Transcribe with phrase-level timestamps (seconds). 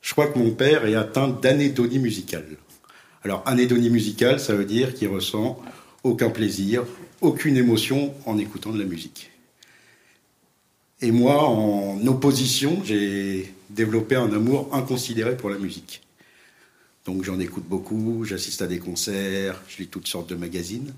[0.00, 2.56] Je crois que mon père est atteint d'anédonie musicale.
[3.22, 5.60] Alors, anédonie musicale, ça veut dire qu'il ressent
[6.02, 6.84] aucun plaisir,
[7.20, 9.30] aucune émotion en écoutant de la musique.
[11.02, 16.02] Et moi, en opposition, j'ai développé un amour inconsidéré pour la musique.
[17.06, 20.92] Donc j'en écoute beaucoup, j'assiste à des concerts, je lis toutes sortes de magazines.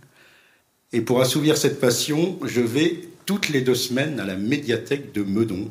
[0.92, 5.22] Et pour assouvir cette passion, je vais toutes les deux semaines à la médiathèque de
[5.22, 5.70] Meudon,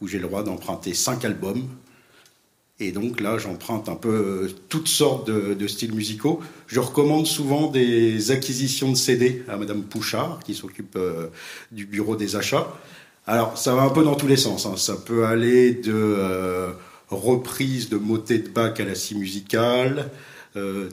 [0.00, 1.68] où j'ai le droit d'emprunter cinq albums.
[2.78, 6.40] Et donc là, j'emprunte un peu euh, toutes sortes de, styles musicaux.
[6.66, 11.28] Je recommande souvent des acquisitions de CD à Madame Pouchard, qui s'occupe euh,
[11.72, 12.68] du bureau des achats.
[13.26, 14.66] Alors, ça va un peu dans tous les sens.
[14.66, 14.76] Hein.
[14.76, 16.72] Ça peut aller de euh,
[17.08, 20.10] reprises de motets de Bach à la scie musicale,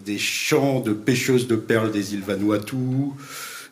[0.05, 2.75] des chants de pêcheuses de perles des îles Vanuatu,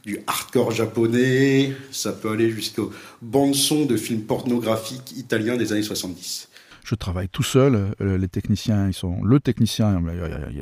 [0.04, 5.84] du hardcore japonais, ça peut aller jusqu'aux bandes son de films pornographiques italiens des années
[5.84, 6.50] 70
[6.84, 7.94] je travaille tout seul.
[8.02, 10.02] Euh, les techniciens, ils sont le technicien,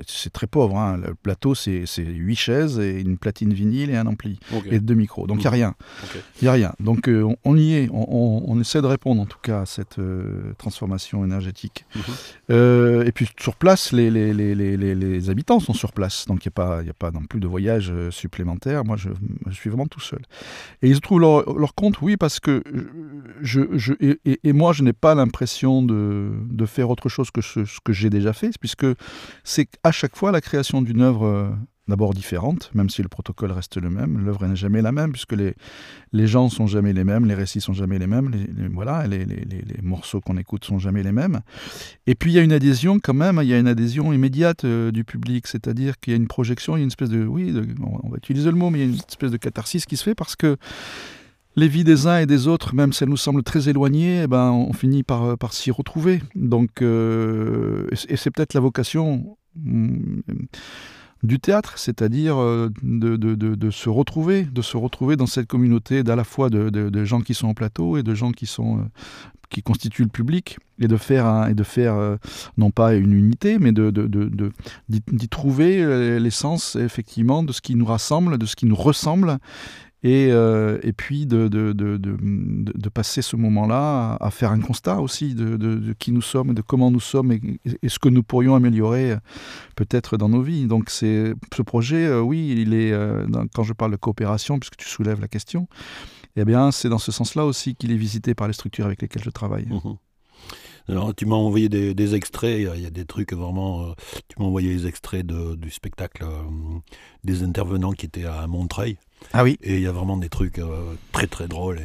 [0.07, 0.77] c'est très pauvre.
[0.77, 0.97] Hein.
[0.97, 5.27] Le plateau, c'est huit chaises et une platine vinyle et un ampli et deux micros.
[5.27, 5.75] Donc il n'y a rien.
[6.41, 6.73] Il y a rien.
[6.79, 7.89] Donc euh, on, y est.
[7.91, 11.85] On, essaie de répondre en tout cas à cette euh, transformation énergétique.
[11.95, 13.03] Mhm.
[13.05, 16.25] et puis sur place, les, les, les, les, habitants sont sur place.
[16.27, 18.83] Donc il n'y a, pas, a pas non plus de voyage supplémentaire.
[18.83, 19.09] Moi, je,
[19.51, 20.21] suis vraiment tout seul.
[20.81, 22.63] Et ils trouvent leur, leur compte, oui, parce que
[23.41, 23.93] je, je
[24.25, 28.09] et moi, je n'ai pas l'impression de de, faire autre chose que ce, que j'ai
[28.09, 28.85] déjà fait, puisque
[29.43, 31.49] c'est à chaque fois la création d'une œuvre euh,
[31.89, 35.33] d'abord différente, même si le protocole reste le même, l'œuvre n'est jamais la même, puisque
[35.33, 35.55] les,
[36.13, 38.45] les gens sont jamais les mêmes, les récits sont jamais les mêmes, les,
[39.07, 41.41] les, les, les morceaux qu'on écoute sont jamais les mêmes.
[42.05, 44.65] Et puis il y a une adhésion quand même, il y a une adhésion immédiate
[44.65, 47.25] euh, du public, c'est-à-dire qu'il y a une projection, il y a une espèce de,
[47.25, 49.97] oui, on va utiliser le mot, mais il y a une espèce de catharsis qui
[49.97, 50.57] se fait parce que
[51.55, 54.27] les vies des uns et des autres, même si elles nous semblent très éloignées, eh
[54.27, 56.21] ben, on finit par, euh, par s'y retrouver.
[56.35, 60.21] Donc, euh, et c'est peut-être la vocation mm,
[61.23, 66.15] du théâtre, c'est-à-dire euh, de, de, se retrouver, de se retrouver dans cette communauté d'à
[66.15, 68.87] la fois de, gens qui sont en plateau et de gens qui sont
[69.49, 72.17] qui constituent le public et de faire et de faire
[72.57, 73.89] non pas une unité mais de
[74.89, 79.39] d'y trouver l'essence effectivement de ce qui nous rassemble de ce qui nous ressemble
[80.01, 85.01] et, euh, et puis de, de, de, de, passer ce moment-là à, faire un constat
[85.01, 89.11] aussi de, qui nous sommes, de comment nous sommes et, ce que nous pourrions améliorer
[89.11, 89.17] euh,
[89.75, 90.67] peut-être dans nos vies.
[90.67, 92.93] Donc ce projet, euh, oui, il est
[93.53, 95.67] quand je parle de coopération, puisque tu soulèves la question,
[96.37, 99.23] eh bien c'est dans ce sens-là aussi qu'il est visité par les structures avec lesquelles
[99.23, 99.65] je travaille.
[99.65, 99.95] Mmh
[100.89, 103.93] Alors, tu m'as envoyé des, extraits, il y, a des trucs vraiment.
[104.27, 106.25] tu m'as envoyé les extraits du spectacle
[107.23, 108.97] des intervenants qui étaient à Montreuil.
[109.33, 109.57] Ah oui.
[109.61, 111.79] Et il y a vraiment des trucs euh, très très drôles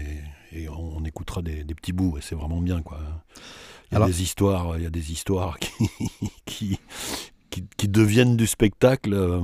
[0.52, 3.00] et, on, écoutera des, petits bouts et c'est vraiment bien quoi.
[3.90, 5.58] Il y a des histoires, il y a des histoires
[6.46, 6.78] qui,
[7.50, 9.42] qui, qui, deviennent du spectacle.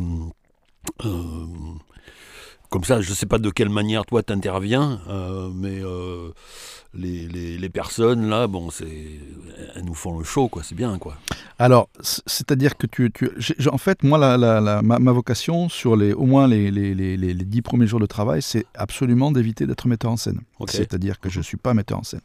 [2.70, 5.00] Euh, euh, comme ça, je ne sais pas de quelle manière toi t'interviens,
[5.54, 5.82] mais
[6.94, 9.20] les, les, personnes là, bon, c'est,
[9.74, 10.62] elles nous font le show, quoi.
[10.62, 11.16] C'est bien, quoi.
[11.58, 13.30] Alors, c'est-à-dire que tu, tu
[13.70, 17.60] en fait, moi, la, la, ma, vocation sur les, au moins les, les, les, dix
[17.62, 20.40] premiers jours de travail, c'est absolument d'éviter d'être metteur en scène.
[20.68, 22.20] C'est-à-dire que je suis pas metteur en scène.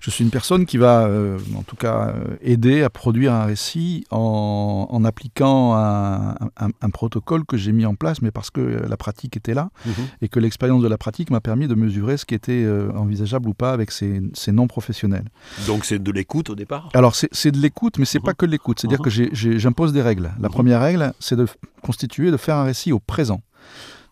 [0.00, 3.44] Je suis une personne qui va, euh, en tout cas, euh, aider à produire un
[3.44, 8.60] récit en, en appliquant un, un, protocole que j'ai mis en place, mais parce que
[8.60, 9.92] la pratique était là mhm.
[10.22, 13.48] et que l'expérience de la pratique m'a permis de mesurer ce qui était euh, envisageable
[13.48, 15.24] ou pas avec c'est non professionnel.
[15.66, 18.36] Donc c'est de l'écoute au départ Alors c'est de l'écoute, mais c'est n'est pas mhm.
[18.36, 18.80] que de l'écoute.
[18.80, 19.30] C'est-à-dire mhm.
[19.30, 20.32] que j'impose des règles.
[20.40, 20.54] La mhm.
[20.54, 21.46] première règle, c'est de
[21.82, 23.42] constituer, de faire un récit au présent.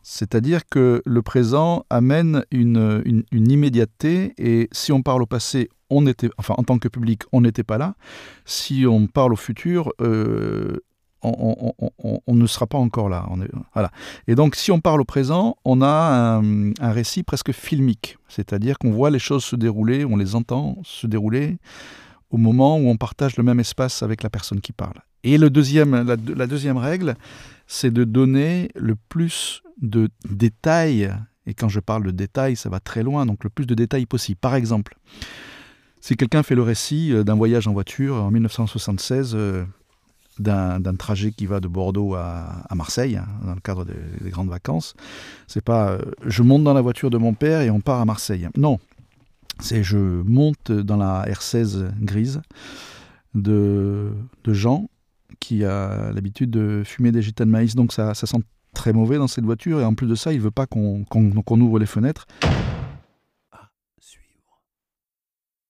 [0.03, 6.07] C'est-à-dire que le présent amène une, une, immédiateté et si on parle au passé, on
[6.07, 7.95] était, enfin en tant que public, on n'était pas là.
[8.47, 10.79] Si on parle au futur, euh,
[11.23, 13.27] on, ne sera pas encore là.
[13.75, 13.91] voilà.
[14.29, 18.93] Et donc, si on parle au présent, on a un, récit presque filmique, c'est-à-dire qu'on
[18.93, 21.59] voit les choses se dérouler, on les entend se dérouler
[22.31, 25.01] au moment où on partage le même espace avec la personne qui parle.
[25.25, 27.17] Et le deuxième, la, deuxième règle,
[27.67, 31.13] c'est de donner le plus de détails,
[31.47, 34.07] et quand je parle de détails, ça va très loin, donc le plus de détails
[34.07, 34.39] possible.
[34.41, 34.97] Par exemple,
[36.01, 39.37] si quelqu'un fait le récit euh, d'un voyage en voiture en 1976,
[40.39, 44.95] d'un trajet qui va de Bordeaux à, Marseille, hein, dans le cadre des, grandes vacances.
[45.47, 48.05] C'est pas euh, je monte dans la voiture de mon père et on part à
[48.05, 48.49] Marseille.
[48.57, 48.79] Non,
[49.61, 52.41] c'est je monte dans la R16 grise
[53.35, 54.13] de,
[54.47, 54.89] Jean
[55.41, 58.43] qui a l'habitude de fumer des gitans de maïs, donc ça, ça sent
[58.75, 61.05] très mauvais dans cette voiture et en plus de ça, il veut pas qu'on
[61.61, 62.27] ouvre les fenêtres.